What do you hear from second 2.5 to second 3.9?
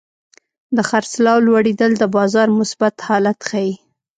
مثبت حالت ښيي.